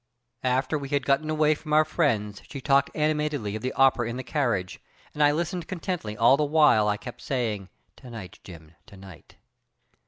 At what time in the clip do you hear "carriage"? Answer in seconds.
4.23-4.79